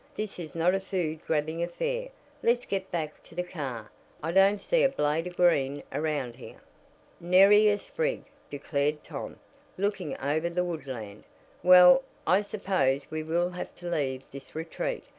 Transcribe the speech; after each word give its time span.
This 0.15 0.39
is 0.39 0.55
not 0.55 0.73
a 0.73 0.79
food 0.79 1.19
grabbing 1.27 1.61
affair. 1.61 2.09
Let's 2.41 2.65
get 2.65 2.89
back 2.89 3.21
to 3.21 3.35
the 3.35 3.43
car. 3.43 3.91
I 4.23 4.31
don't 4.31 4.59
see 4.59 4.81
a 4.81 4.89
blade 4.89 5.27
of 5.27 5.35
green 5.37 5.83
around 5.91 6.37
here." 6.37 6.59
"Nary 7.19 7.67
a 7.67 7.77
sprig," 7.77 8.23
declared 8.49 9.03
Tom, 9.03 9.35
looking 9.77 10.17
over 10.19 10.49
the 10.49 10.63
woodland. 10.63 11.23
"Well, 11.61 12.01
I 12.25 12.41
suppose 12.41 13.05
we 13.11 13.21
will 13.21 13.51
have 13.51 13.75
to 13.75 13.91
leave 13.91 14.23
this 14.31 14.55
retreat. 14.55 15.03